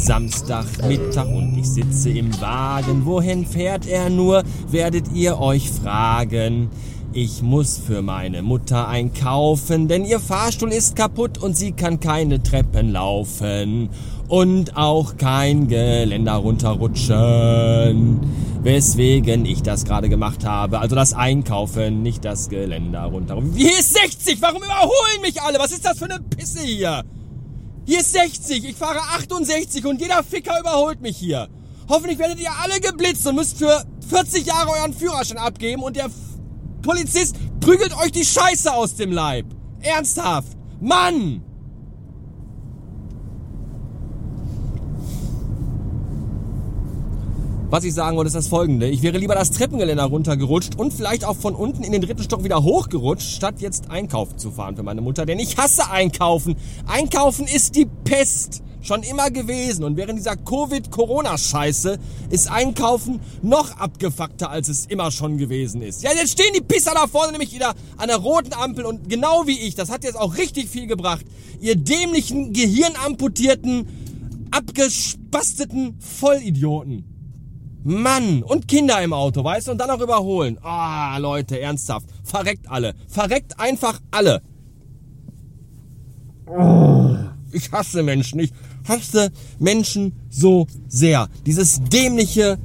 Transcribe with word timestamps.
Samstagmittag 0.00 1.28
und 1.28 1.58
ich 1.58 1.68
sitze 1.68 2.10
im 2.10 2.40
Wagen. 2.40 3.04
Wohin 3.04 3.44
fährt 3.44 3.86
er 3.86 4.08
nur, 4.08 4.42
werdet 4.70 5.12
ihr 5.12 5.38
euch 5.38 5.70
fragen. 5.70 6.70
Ich 7.12 7.42
muss 7.42 7.76
für 7.76 8.02
meine 8.02 8.40
Mutter 8.42 8.88
einkaufen, 8.88 9.88
denn 9.88 10.04
ihr 10.04 10.20
Fahrstuhl 10.20 10.72
ist 10.72 10.96
kaputt 10.96 11.38
und 11.38 11.56
sie 11.56 11.72
kann 11.72 12.00
keine 12.00 12.42
Treppen 12.42 12.92
laufen 12.92 13.90
und 14.28 14.76
auch 14.76 15.16
kein 15.16 15.68
Geländer 15.68 16.34
runterrutschen. 16.34 18.20
Weswegen 18.62 19.44
ich 19.44 19.62
das 19.62 19.84
gerade 19.84 20.08
gemacht 20.08 20.46
habe. 20.46 20.78
Also 20.78 20.94
das 20.94 21.12
Einkaufen, 21.12 22.02
nicht 22.02 22.24
das 22.24 22.48
Geländer 22.48 23.02
runter. 23.04 23.42
Hier 23.54 23.70
ist 23.70 23.94
60! 23.94 24.40
Warum 24.40 24.62
überholen 24.62 25.20
mich 25.20 25.42
alle? 25.42 25.58
Was 25.58 25.72
ist 25.72 25.84
das 25.84 25.98
für 25.98 26.04
eine 26.06 26.20
Pisse 26.20 26.60
hier? 26.60 27.02
Hier 27.90 27.98
ist 27.98 28.12
60, 28.12 28.66
ich 28.66 28.76
fahre 28.76 29.00
68 29.16 29.84
und 29.84 30.00
jeder 30.00 30.22
Ficker 30.22 30.60
überholt 30.60 31.00
mich 31.00 31.16
hier. 31.16 31.48
Hoffentlich 31.88 32.20
werdet 32.20 32.38
ihr 32.38 32.52
alle 32.62 32.78
geblitzt 32.78 33.26
und 33.26 33.34
müsst 33.34 33.58
für 33.58 33.84
40 34.08 34.46
Jahre 34.46 34.70
euren 34.70 34.94
Führerschein 34.94 35.38
abgeben 35.38 35.82
und 35.82 35.96
der 35.96 36.08
Polizist 36.82 37.34
prügelt 37.58 37.92
euch 37.98 38.12
die 38.12 38.24
Scheiße 38.24 38.72
aus 38.72 38.94
dem 38.94 39.10
Leib. 39.10 39.46
Ernsthaft. 39.80 40.56
Mann! 40.80 41.42
Was 47.70 47.84
ich 47.84 47.94
sagen 47.94 48.16
wollte, 48.16 48.26
ist 48.26 48.34
das 48.34 48.48
folgende. 48.48 48.88
Ich 48.88 49.00
wäre 49.02 49.16
lieber 49.16 49.36
das 49.36 49.52
Treppengeländer 49.52 50.02
runtergerutscht 50.02 50.74
und 50.74 50.92
vielleicht 50.92 51.24
auch 51.24 51.36
von 51.36 51.54
unten 51.54 51.84
in 51.84 51.92
den 51.92 52.02
dritten 52.02 52.24
Stock 52.24 52.42
wieder 52.42 52.64
hochgerutscht, 52.64 53.36
statt 53.36 53.60
jetzt 53.60 53.92
einkaufen 53.92 54.38
zu 54.38 54.50
fahren 54.50 54.74
für 54.74 54.82
meine 54.82 55.00
Mutter. 55.00 55.24
Denn 55.24 55.38
ich 55.38 55.56
hasse 55.56 55.88
einkaufen. 55.88 56.56
Einkaufen 56.88 57.46
ist 57.46 57.76
die 57.76 57.86
Pest. 57.86 58.64
Schon 58.82 59.04
immer 59.04 59.30
gewesen. 59.30 59.84
Und 59.84 59.96
während 59.96 60.18
dieser 60.18 60.34
Covid-Corona-Scheiße 60.34 61.98
ist 62.30 62.50
Einkaufen 62.50 63.20
noch 63.40 63.76
abgefuckter, 63.76 64.50
als 64.50 64.68
es 64.68 64.86
immer 64.86 65.12
schon 65.12 65.38
gewesen 65.38 65.80
ist. 65.80 66.02
Ja, 66.02 66.10
jetzt 66.12 66.32
stehen 66.32 66.52
die 66.56 66.62
Pisser 66.62 66.92
da 66.94 67.06
vorne 67.06 67.30
nämlich 67.30 67.54
wieder 67.54 67.74
an 67.98 68.08
der 68.08 68.16
roten 68.16 68.52
Ampel 68.52 68.84
und 68.84 69.08
genau 69.08 69.46
wie 69.46 69.60
ich, 69.60 69.76
das 69.76 69.90
hat 69.90 70.02
jetzt 70.02 70.18
auch 70.18 70.38
richtig 70.38 70.68
viel 70.68 70.88
gebracht. 70.88 71.24
Ihr 71.60 71.76
dämlichen, 71.76 72.52
gehirnamputierten, 72.52 73.86
abgespasteten 74.50 75.98
Vollidioten. 76.00 77.09
Mann, 77.82 78.42
und 78.42 78.68
Kinder 78.68 79.02
im 79.02 79.12
Auto, 79.12 79.42
weißt 79.42 79.68
du, 79.68 79.72
und 79.72 79.78
dann 79.78 79.90
auch 79.90 80.00
überholen. 80.00 80.58
Ah, 80.62 81.16
oh, 81.16 81.20
Leute, 81.20 81.60
ernsthaft. 81.60 82.06
Verreckt 82.24 82.70
alle. 82.70 82.94
Verreckt 83.08 83.58
einfach 83.58 84.00
alle. 84.10 84.42
Ich 87.52 87.72
hasse 87.72 88.02
Menschen. 88.02 88.40
Ich 88.40 88.52
hasse 88.86 89.30
Menschen 89.58 90.12
so 90.28 90.66
sehr. 90.88 91.28
Dieses 91.46 91.80
dämliche, 91.84 92.58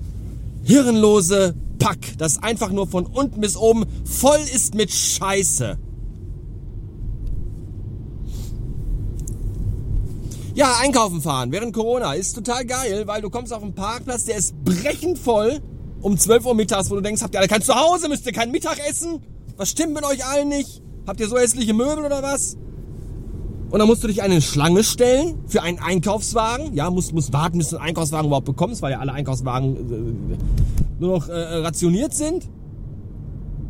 hirnlose 0.63 1.55
Pack, 1.80 2.17
das 2.17 2.41
einfach 2.41 2.71
nur 2.71 2.88
von 2.88 3.05
unten 3.05 3.41
bis 3.41 3.58
oben 3.58 3.86
voll 4.05 4.39
ist 4.53 4.75
mit 4.75 4.91
Scheiße. 4.91 5.77
Ja, 10.56 10.78
einkaufen 10.81 11.22
fahren 11.22 11.52
während 11.52 11.73
Corona 11.73 12.14
ist 12.14 12.34
total 12.34 12.64
geil, 12.66 13.03
weil 13.08 13.22
du 13.22 13.30
kommst 13.30 13.52
auf 13.52 13.61
einen 13.61 13.75
Parkplatz, 13.75 14.23
der 14.23 14.38
ist 14.38 14.56
brechend 14.64 15.20
voll 15.20 15.59
um 16.02 16.17
12 16.17 16.45
Uhr 16.45 16.56
mittags, 16.56 16.89
wo 16.89 16.95
du 16.95 17.02
denkst, 17.02 17.22
habt 17.22 17.34
ihr 17.34 17.39
alle 17.39 17.50
kein 17.50 17.61
Zuhause, 17.61 18.08
müsst 18.08 18.25
ihr 18.25 18.31
kein 18.31 18.52
Mittag 18.52 18.80
essen? 18.88 19.22
Was 19.58 19.70
stimmt 19.70 19.94
mit 19.94 20.06
euch 20.06 20.26
allen 20.26 20.48
nicht? 20.48 20.81
Habt 21.06 21.20
ihr 21.20 21.28
so 21.28 21.38
hässliche 21.38 21.73
Möbel 21.73 22.05
oder 22.05 22.23
was? 22.23 22.55
Und 23.70 23.80
dann 23.80 23.88
musst 23.88 24.02
du 24.05 24.08
dich 24.08 24.23
eine 24.23 24.42
Schlange 24.42 24.86
stellen 24.86 25.43
für 25.45 25.61
einen 25.61 25.80
Einkaufswagen. 25.80 26.73
Ja, 26.73 26.89
musst, 26.89 27.11
musst 27.11 27.33
warten, 27.33 27.58
bis 27.58 27.72
du 27.72 27.76
einen 27.76 27.89
Einkaufswagen 27.89 28.27
überhaupt 28.27 28.45
bekommst, 28.45 28.82
weil 28.82 28.93
ja 28.93 28.99
alle 28.99 29.11
Einkaufswagen 29.11 29.76
äh, 29.76 30.37
nur 30.99 31.17
noch 31.17 31.27
äh, 31.27 31.33
rationiert 31.33 32.14
sind. 32.14 32.49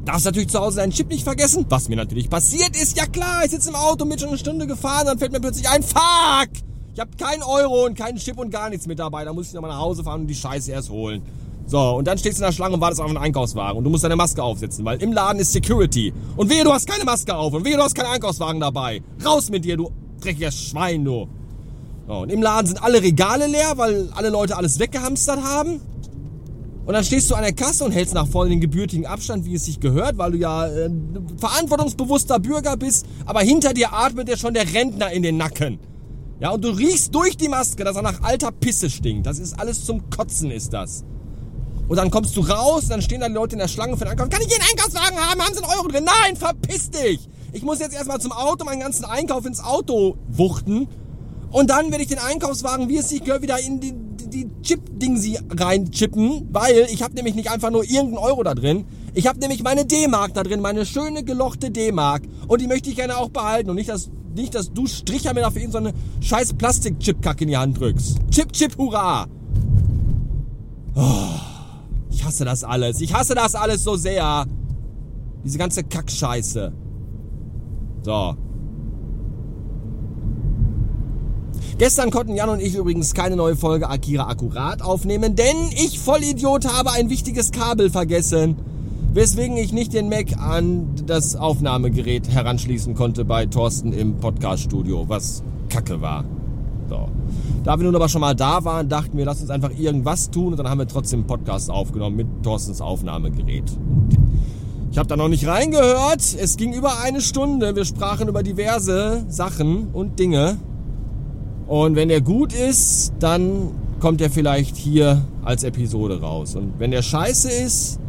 Darfst 0.03 0.25
natürlich 0.25 0.49
zu 0.49 0.59
Hause 0.59 0.77
deinen 0.77 0.91
Chip 0.91 1.09
nicht 1.09 1.23
vergessen. 1.23 1.65
Was 1.69 1.89
mir 1.89 1.95
natürlich 1.95 2.29
passiert 2.29 2.79
ist, 2.79 2.95
ja 2.95 3.07
klar, 3.07 3.43
ich 3.43 3.49
sitze 3.49 3.69
im 3.69 3.75
Auto, 3.75 4.05
mit 4.05 4.19
schon 4.19 4.29
eine 4.29 4.37
Stunde 4.37 4.67
gefahren, 4.67 5.07
dann 5.07 5.17
fällt 5.17 5.31
mir 5.31 5.39
plötzlich 5.39 5.67
ein, 5.67 5.81
fuck! 5.81 6.49
Ich 6.95 7.01
habe 7.01 7.11
keinen 7.19 7.43
Euro 7.43 7.87
und 7.87 7.97
keinen 7.97 8.17
Chip 8.19 8.37
und 8.37 8.51
gar 8.51 8.69
nichts 8.69 8.87
mit 8.87 8.99
dabei. 8.99 9.25
Da 9.25 9.33
muss 9.33 9.47
ich 9.47 9.53
nochmal 9.53 9.71
nach 9.71 9.79
Hause 9.79 10.01
fahren 10.01 10.21
und 10.21 10.27
die 10.27 10.35
Scheiße 10.35 10.71
erst 10.71 10.89
holen. 10.89 11.21
So, 11.67 11.77
und 11.77 12.07
dann 12.07 12.17
stehst 12.17 12.37
du 12.37 12.41
in 12.41 12.45
der 12.45 12.53
Schlange 12.53 12.75
und 12.75 12.79
wartest 12.79 13.01
auf 13.01 13.09
einen 13.09 13.17
Einkaufswagen 13.17 13.77
und 13.77 13.83
du 13.83 13.89
musst 13.89 14.05
deine 14.05 14.15
Maske 14.15 14.41
aufsetzen, 14.41 14.85
weil 14.85 15.01
im 15.01 15.11
Laden 15.11 15.41
ist 15.41 15.51
Security. 15.51 16.13
Und 16.37 16.49
wehe, 16.49 16.63
du 16.63 16.71
hast 16.71 16.87
keine 16.87 17.03
Maske 17.03 17.35
auf 17.35 17.51
und 17.51 17.65
wehe, 17.65 17.75
du 17.75 17.83
hast 17.83 17.95
keinen 17.95 18.13
Einkaufswagen 18.13 18.61
dabei. 18.61 19.01
Raus 19.25 19.49
mit 19.49 19.65
dir, 19.65 19.75
du 19.75 19.91
dreckiger 20.21 20.51
Schwein, 20.51 21.03
du. 21.03 21.27
So, 22.07 22.13
und 22.13 22.31
im 22.31 22.41
Laden 22.41 22.67
sind 22.67 22.81
alle 22.81 23.01
Regale 23.01 23.47
leer, 23.47 23.73
weil 23.75 24.07
alle 24.15 24.29
Leute 24.29 24.55
alles 24.55 24.79
weggehamstert 24.79 25.43
haben. 25.43 25.81
Und 26.85 26.93
dann 26.93 27.03
stehst 27.03 27.29
du 27.29 27.35
an 27.35 27.41
der 27.41 27.51
Kasse 27.51 27.83
und 27.83 27.91
hältst 27.91 28.13
nach 28.13 28.27
vorne 28.27 28.51
den 28.51 28.61
gebürtigen 28.61 29.05
Abstand, 29.05 29.43
wie 29.43 29.55
es 29.55 29.65
sich 29.65 29.81
gehört, 29.81 30.17
weil 30.17 30.31
du 30.31 30.37
ja 30.37 30.65
äh, 30.65 30.89
verantwortungsbewusster 31.35 32.39
Bürger 32.39 32.77
bist, 32.77 33.05
aber 33.25 33.41
hinter 33.41 33.73
dir 33.73 33.91
atmet 33.91 34.29
ja 34.29 34.37
schon 34.37 34.53
der 34.53 34.73
Rentner 34.73 35.11
in 35.11 35.23
den 35.23 35.35
Nacken. 35.35 35.77
Ja, 36.39 36.49
und 36.49 36.63
du 36.63 36.69
riechst 36.69 37.15
durch 37.15 37.37
die 37.37 37.47
Maske, 37.47 37.83
dass 37.83 37.95
er 37.95 38.01
nach 38.01 38.21
alter 38.21 38.51
Pisse 38.51 38.89
stinkt. 38.89 39.25
Das 39.25 39.39
ist 39.39 39.57
alles 39.57 39.85
zum 39.85 40.09
Kotzen, 40.09 40.51
ist 40.51 40.73
das. 40.73 41.05
Und 41.87 41.97
dann 41.97 42.09
kommst 42.09 42.35
du 42.35 42.41
raus, 42.41 42.87
dann 42.89 43.01
stehen 43.01 43.21
da 43.21 43.27
die 43.27 43.33
Leute 43.35 43.53
in 43.53 43.59
der 43.59 43.67
Schlange 43.67 43.95
für 43.95 44.05
den 44.05 44.11
Einkauf. 44.11 44.29
Kann 44.29 44.41
ich 44.41 44.47
hier 44.47 44.57
einen 44.57 44.69
Einkaufswagen 44.71 45.17
haben? 45.17 45.41
Haben 45.41 45.53
sie 45.53 45.63
einen 45.63 45.71
Euro 45.71 45.87
drin? 45.87 46.03
Nein, 46.03 46.35
verpiss 46.35 46.89
dich! 46.89 47.29
Ich 47.53 47.63
muss 47.63 47.79
jetzt 47.79 47.95
erstmal 47.95 48.19
zum 48.19 48.33
Auto 48.33 48.65
meinen 48.65 48.81
ganzen 48.81 49.05
Einkauf 49.05 49.45
ins 49.45 49.63
Auto 49.63 50.17
wuchten. 50.27 50.87
Und 51.51 51.69
dann 51.69 51.89
werde 51.91 52.03
ich 52.03 52.09
den 52.09 52.19
Einkaufswagen, 52.19 52.89
wie 52.89 52.97
es 52.97 53.09
sich 53.09 53.23
gehört, 53.23 53.43
wieder 53.43 53.59
in 53.59 53.79
die, 53.79 53.93
die 53.93 54.49
Chip-Ding 54.61 55.15
sie 55.15 55.39
reinchippen. 55.49 56.49
Weil 56.51 56.87
ich 56.91 57.01
habe 57.01 57.13
nämlich 57.13 57.35
nicht 57.35 57.49
einfach 57.49 57.69
nur 57.69 57.83
irgendeinen 57.85 58.17
Euro 58.17 58.43
da 58.43 58.55
drin. 58.55 58.85
Ich 59.13 59.27
habe 59.27 59.39
nämlich 59.39 59.63
meine 59.63 59.85
D-Mark 59.85 60.33
da 60.33 60.43
drin, 60.43 60.59
meine 60.59 60.85
schöne 60.85 61.23
gelochte 61.23 61.71
D-Mark. 61.71 62.23
Und 62.49 62.59
die 62.59 62.67
möchte 62.67 62.89
ich 62.89 62.97
gerne 62.97 63.15
auch 63.15 63.29
behalten. 63.29 63.69
Und 63.69 63.77
nicht, 63.77 63.89
dass 63.89 64.09
nicht, 64.35 64.53
dass 64.53 64.71
du 64.71 64.85
Stricher 64.85 65.33
mir 65.33 65.41
dafür 65.41 65.69
so 65.71 65.79
scheiß 66.21 66.53
Plastik-Chip-Kacke 66.53 67.43
in 67.43 67.49
die 67.49 67.57
Hand 67.57 67.79
drückst. 67.79 68.19
Chip, 68.31 68.51
Chip, 68.51 68.77
hurra! 68.77 69.27
Oh, 70.95 71.39
ich 72.09 72.23
hasse 72.23 72.45
das 72.45 72.63
alles. 72.63 73.01
Ich 73.01 73.13
hasse 73.13 73.35
das 73.35 73.55
alles 73.55 73.83
so 73.83 73.95
sehr. 73.95 74.45
Diese 75.43 75.57
ganze 75.57 75.83
Kackscheiße. 75.83 76.71
So. 78.03 78.35
Gestern 81.77 82.09
konnten 82.11 82.35
Jan 82.35 82.49
und 82.49 82.61
ich 82.61 82.75
übrigens 82.75 83.13
keine 83.13 83.35
neue 83.35 83.57
Folge 83.57 83.89
Akira 83.89 84.27
Akkurat 84.27 84.81
aufnehmen, 84.81 85.35
denn 85.35 85.55
ich 85.71 85.99
Vollidiot 85.99 86.65
habe 86.65 86.91
ein 86.91 87.09
wichtiges 87.09 87.51
Kabel 87.51 87.89
vergessen 87.89 88.55
weswegen 89.15 89.55
ich 89.55 89.71
nicht 89.71 89.93
den 89.93 90.09
Mac 90.09 90.37
an 90.37 90.89
das 91.05 91.37
Aufnahmegerät 91.37 92.27
heranschließen 92.29 92.95
konnte 92.95 93.23
bei 93.23 93.45
Thorsten 93.45 93.93
im 93.93 94.17
Podcaststudio, 94.17 95.05
was 95.07 95.41
kacke 95.69 96.01
war. 96.01 96.25
So. 96.89 97.07
Da 97.63 97.79
wir 97.79 97.85
nun 97.85 97.95
aber 97.95 98.09
schon 98.09 98.19
mal 98.19 98.35
da 98.35 98.65
waren, 98.65 98.89
dachten 98.89 99.17
wir, 99.17 99.23
lass 99.23 99.39
uns 99.39 99.49
einfach 99.49 99.71
irgendwas 99.79 100.31
tun 100.31 100.47
und 100.47 100.57
dann 100.57 100.69
haben 100.69 100.79
wir 100.79 100.87
trotzdem 100.87 101.21
einen 101.21 101.27
Podcast 101.27 101.71
aufgenommen 101.71 102.17
mit 102.17 102.27
Thorstens 102.43 102.81
Aufnahmegerät. 102.81 103.63
Ich 104.91 104.97
habe 104.97 105.07
da 105.07 105.15
noch 105.15 105.29
nicht 105.29 105.47
reingehört. 105.47 106.21
Es 106.37 106.57
ging 106.57 106.73
über 106.73 106.99
eine 106.99 107.21
Stunde. 107.21 107.73
Wir 107.73 107.85
sprachen 107.85 108.27
über 108.27 108.43
diverse 108.43 109.23
Sachen 109.29 109.87
und 109.93 110.19
Dinge. 110.19 110.57
Und 111.67 111.95
wenn 111.95 112.09
der 112.09 112.19
gut 112.19 112.51
ist, 112.51 113.13
dann 113.19 113.71
kommt 114.01 114.19
er 114.19 114.29
vielleicht 114.29 114.75
hier 114.75 115.25
als 115.41 115.63
Episode 115.63 116.19
raus. 116.19 116.55
Und 116.55 116.73
wenn 116.79 116.91
der 116.91 117.01
scheiße 117.01 117.49
ist, 117.49 117.99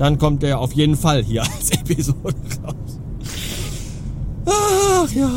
dann 0.00 0.16
kommt 0.16 0.42
der 0.42 0.58
auf 0.58 0.72
jeden 0.72 0.96
Fall 0.96 1.22
hier 1.22 1.42
als 1.42 1.70
Episode 1.78 2.34
raus. 2.64 3.00
Ach 4.46 5.12
ja, 5.12 5.30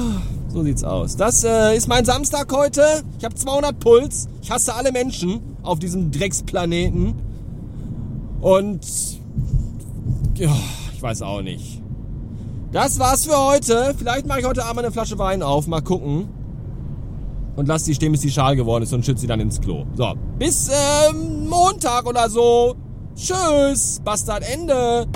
so 0.47 0.63
sieht's 0.63 0.85
aus. 0.85 1.17
Das 1.17 1.43
äh, 1.43 1.75
ist 1.75 1.89
mein 1.89 2.05
Samstag 2.05 2.49
heute. 2.53 2.81
Ich 3.19 3.25
habe 3.25 3.35
200 3.35 3.77
Puls. 3.77 4.29
Ich 4.41 4.51
hasse 4.51 4.73
alle 4.73 4.93
Menschen 4.93 5.41
auf 5.63 5.79
diesem 5.79 6.11
Drecksplaneten. 6.11 7.13
Und 8.39 8.87
ja, 10.35 10.55
ich 10.93 11.01
weiß 11.01 11.23
auch 11.23 11.41
nicht. 11.41 11.81
Das 12.71 12.99
war's 12.99 13.25
für 13.25 13.37
heute. 13.37 13.93
Vielleicht 13.97 14.27
mache 14.27 14.39
ich 14.39 14.45
heute 14.45 14.63
Abend 14.63 14.79
eine 14.79 14.93
Flasche 14.93 15.17
Wein 15.17 15.43
auf. 15.43 15.67
Mal 15.67 15.81
gucken. 15.81 16.29
Und 17.57 17.67
lass 17.67 17.83
die 17.83 17.93
stehen, 17.95 18.13
bis 18.13 18.21
die 18.21 18.31
schal 18.31 18.55
geworden 18.55 18.83
ist 18.83 18.93
und 18.93 19.05
schütze 19.05 19.21
sie 19.21 19.27
dann 19.27 19.41
ins 19.41 19.59
Klo. 19.59 19.83
So, 19.95 20.13
bis 20.39 20.69
ähm, 20.69 21.49
Montag 21.49 22.07
oder 22.07 22.29
so. 22.29 22.77
Tschüss, 23.15 23.99
Bastard 24.03 24.43
Ende. 24.43 25.07